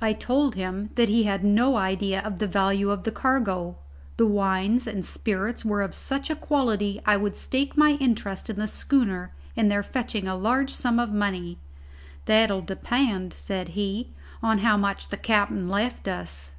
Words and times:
I 0.00 0.14
told 0.14 0.54
him 0.54 0.88
that 0.94 1.10
he 1.10 1.24
had 1.24 1.44
no 1.44 1.76
idea 1.76 2.22
of 2.22 2.38
the 2.38 2.46
value 2.46 2.88
of 2.88 3.02
the 3.04 3.10
cargo. 3.12 3.76
The 4.16 4.24
wines 4.24 4.86
and 4.86 5.04
spirits 5.04 5.66
were 5.66 5.82
of 5.82 5.92
such 5.94 6.30
a 6.30 6.34
quality 6.34 6.98
I 7.04 7.18
would 7.18 7.36
stake 7.36 7.76
my 7.76 7.90
interest 8.00 8.48
in 8.48 8.56
the 8.56 8.66
schooner 8.66 9.34
in 9.54 9.68
their 9.68 9.82
fetching 9.82 10.26
a 10.26 10.34
large 10.34 10.70
sum 10.70 10.98
of 10.98 11.12
money. 11.12 11.58
"That'll 12.24 12.62
depend," 12.62 13.34
said 13.34 13.68
he, 13.76 14.14
"on 14.42 14.60
how 14.60 14.78
much 14.78 15.08
the 15.10 15.18
capt'n 15.18 15.68
left 15.68 16.08
us." 16.08 16.52